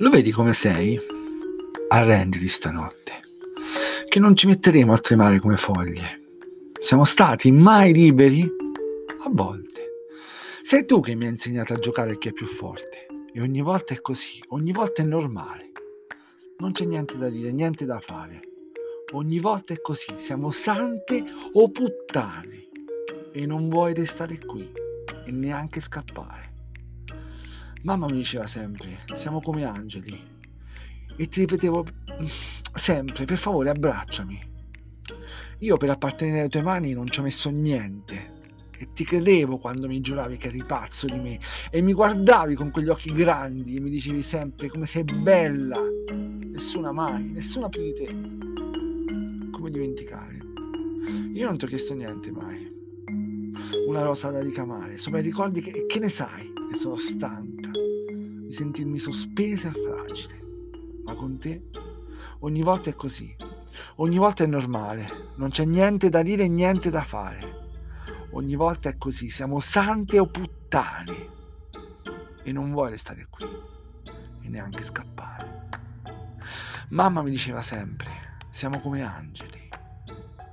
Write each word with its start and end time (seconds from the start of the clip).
Lo 0.00 0.08
vedi 0.08 0.30
come 0.30 0.54
sei? 0.54 0.98
Arrenditi 1.88 2.48
stanotte, 2.48 3.20
che 4.08 4.18
non 4.18 4.34
ci 4.34 4.46
metteremo 4.46 4.94
a 4.94 4.98
tremare 4.98 5.38
come 5.40 5.58
foglie. 5.58 6.22
Siamo 6.80 7.04
stati 7.04 7.52
mai 7.52 7.92
liberi? 7.92 8.40
A 8.42 9.28
volte. 9.30 9.82
Sei 10.62 10.86
tu 10.86 11.00
che 11.00 11.14
mi 11.14 11.24
hai 11.24 11.32
insegnato 11.32 11.74
a 11.74 11.78
giocare 11.78 12.16
chi 12.16 12.28
è 12.28 12.32
più 12.32 12.46
forte. 12.46 13.08
E 13.34 13.42
ogni 13.42 13.60
volta 13.60 13.92
è 13.92 14.00
così, 14.00 14.42
ogni 14.48 14.72
volta 14.72 15.02
è 15.02 15.04
normale. 15.04 15.70
Non 16.56 16.72
c'è 16.72 16.86
niente 16.86 17.18
da 17.18 17.28
dire, 17.28 17.52
niente 17.52 17.84
da 17.84 18.00
fare. 18.00 18.40
Ogni 19.12 19.38
volta 19.38 19.74
è 19.74 19.82
così, 19.82 20.14
siamo 20.16 20.50
sante 20.50 21.22
o 21.52 21.70
puttane. 21.70 22.68
E 23.32 23.44
non 23.44 23.68
vuoi 23.68 23.92
restare 23.92 24.38
qui 24.38 24.66
e 25.26 25.30
neanche 25.30 25.82
scappare. 25.82 26.49
Mamma 27.82 28.06
mi 28.06 28.18
diceva 28.18 28.46
sempre, 28.46 29.00
siamo 29.14 29.40
come 29.40 29.64
angeli. 29.64 30.18
E 31.16 31.28
ti 31.28 31.40
ripetevo 31.40 31.86
sempre, 32.74 33.24
per 33.24 33.38
favore 33.38 33.70
abbracciami. 33.70 34.48
Io 35.60 35.76
per 35.78 35.88
appartenere 35.90 36.40
alle 36.40 36.48
tue 36.50 36.62
mani 36.62 36.92
non 36.92 37.06
ci 37.06 37.20
ho 37.20 37.22
messo 37.22 37.48
niente. 37.48 38.38
E 38.76 38.92
ti 38.92 39.04
credevo 39.04 39.58
quando 39.58 39.86
mi 39.86 40.00
giuravi 40.00 40.36
che 40.36 40.48
eri 40.48 40.62
pazzo 40.62 41.06
di 41.06 41.18
me. 41.18 41.40
E 41.70 41.80
mi 41.80 41.94
guardavi 41.94 42.54
con 42.54 42.70
quegli 42.70 42.88
occhi 42.88 43.12
grandi 43.14 43.76
e 43.76 43.80
mi 43.80 43.90
dicevi 43.90 44.22
sempre 44.22 44.68
come 44.68 44.84
sei 44.84 45.04
bella. 45.04 45.80
Nessuna 46.12 46.92
mai, 46.92 47.24
nessuna 47.24 47.70
più 47.70 47.82
di 47.82 47.94
te. 47.94 49.50
Come 49.50 49.70
dimenticare? 49.70 50.38
Io 51.32 51.46
non 51.46 51.56
ti 51.56 51.64
ho 51.64 51.68
chiesto 51.68 51.94
niente 51.94 52.30
mai. 52.30 52.70
Una 53.86 54.02
rosa 54.02 54.30
da 54.30 54.40
ricamare, 54.40 54.98
sopra 54.98 55.18
i 55.18 55.22
ricordi 55.22 55.62
che, 55.62 55.86
che 55.86 55.98
ne 55.98 56.08
sai? 56.10 56.59
Che 56.70 56.76
sono 56.76 56.94
stanco 56.94 57.70
di 57.72 58.52
sentirmi 58.52 59.00
sospesa 59.00 59.70
e 59.70 59.72
fragile. 59.72 60.40
Ma 61.04 61.16
con 61.16 61.36
te 61.36 61.68
ogni 62.40 62.62
volta 62.62 62.90
è 62.90 62.94
così. 62.94 63.34
Ogni 63.96 64.18
volta 64.18 64.44
è 64.44 64.46
normale. 64.46 65.32
Non 65.34 65.50
c'è 65.50 65.64
niente 65.64 66.08
da 66.10 66.22
dire 66.22 66.44
e 66.44 66.48
niente 66.48 66.90
da 66.90 67.02
fare. 67.02 67.58
Ogni 68.30 68.54
volta 68.54 68.88
è 68.88 68.96
così. 68.96 69.30
Siamo 69.30 69.58
sante 69.58 70.20
o 70.20 70.26
puttane. 70.26 71.28
E 72.44 72.52
non 72.52 72.70
vuoi 72.70 72.90
restare 72.90 73.26
qui. 73.28 73.46
E 74.42 74.48
neanche 74.48 74.84
scappare. 74.84 75.66
Mamma 76.90 77.22
mi 77.22 77.30
diceva 77.30 77.62
sempre, 77.62 78.38
siamo 78.50 78.78
come 78.78 79.02
angeli. 79.02 79.68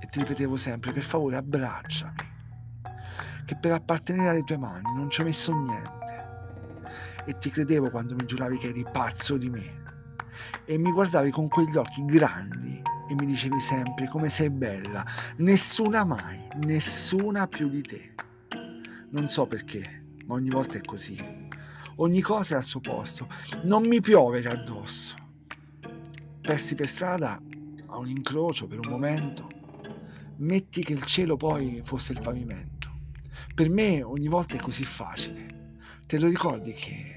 E 0.00 0.06
ti 0.06 0.20
ripetevo 0.20 0.56
sempre, 0.56 0.92
per 0.92 1.02
favore 1.02 1.36
abbracciami. 1.36 2.34
Che 3.44 3.56
per 3.56 3.72
appartenere 3.72 4.30
alle 4.30 4.42
tue 4.44 4.56
mani 4.56 4.94
non 4.94 5.10
ci 5.10 5.20
ho 5.20 5.24
messo 5.24 5.54
niente 5.54 6.06
e 7.26 7.36
ti 7.38 7.50
credevo 7.50 7.90
quando 7.90 8.14
mi 8.14 8.24
giuravi 8.24 8.56
che 8.56 8.68
eri 8.68 8.86
pazzo 8.90 9.36
di 9.36 9.50
me. 9.50 9.84
E 10.64 10.78
mi 10.78 10.92
guardavi 10.92 11.30
con 11.30 11.48
quegli 11.48 11.76
occhi 11.76 12.04
grandi 12.04 12.80
e 13.08 13.14
mi 13.14 13.26
dicevi 13.26 13.60
sempre 13.60 14.08
come 14.08 14.28
sei 14.28 14.50
bella, 14.50 15.04
nessuna 15.36 16.04
mai, 16.04 16.46
nessuna 16.64 17.46
più 17.46 17.68
di 17.68 17.82
te. 17.82 18.14
Non 19.10 19.28
so 19.28 19.46
perché, 19.46 20.04
ma 20.26 20.34
ogni 20.34 20.50
volta 20.50 20.78
è 20.78 20.80
così. 20.80 21.16
Ogni 21.96 22.20
cosa 22.20 22.54
è 22.54 22.58
al 22.58 22.64
suo 22.64 22.80
posto, 22.80 23.28
non 23.62 23.82
mi 23.86 24.00
piovere 24.00 24.50
addosso. 24.50 25.14
Persi 26.40 26.74
per 26.74 26.88
strada 26.88 27.40
a 27.86 27.96
un 27.96 28.08
incrocio 28.08 28.66
per 28.66 28.78
un 28.78 28.90
momento, 28.90 29.48
metti 30.36 30.82
che 30.82 30.92
il 30.92 31.04
cielo 31.04 31.36
poi 31.36 31.80
fosse 31.82 32.12
il 32.12 32.20
pavimento. 32.20 32.90
Per 33.54 33.70
me 33.70 34.02
ogni 34.02 34.28
volta 34.28 34.56
è 34.56 34.58
così 34.60 34.84
facile. 34.84 35.55
Te 36.06 36.20
lo 36.20 36.28
ricordi 36.28 36.72
che 36.72 37.14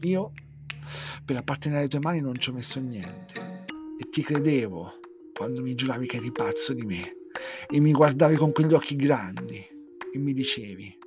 io 0.00 0.32
per 1.24 1.36
appartenere 1.36 1.82
alle 1.82 1.88
tue 1.88 2.00
mani 2.00 2.20
non 2.20 2.36
ci 2.36 2.50
ho 2.50 2.52
messo 2.52 2.80
niente. 2.80 3.64
E 4.00 4.08
ti 4.10 4.20
credevo 4.20 4.94
quando 5.32 5.62
mi 5.62 5.76
giuravi 5.76 6.08
che 6.08 6.16
eri 6.16 6.32
pazzo 6.32 6.72
di 6.72 6.82
me. 6.82 7.14
E 7.70 7.78
mi 7.78 7.92
guardavi 7.92 8.34
con 8.34 8.50
quegli 8.50 8.74
occhi 8.74 8.96
grandi 8.96 9.64
e 10.12 10.18
mi 10.18 10.32
dicevi 10.32 10.98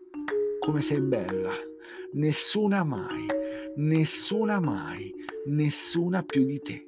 come 0.59 0.79
sei 0.79 1.01
bella, 1.01 1.51
nessuna 2.13 2.85
mai, 2.85 3.25
nessuna 3.75 4.61
mai, 4.61 5.13
nessuna 5.47 6.23
più 6.23 6.45
di 6.45 6.59
te. 6.61 6.87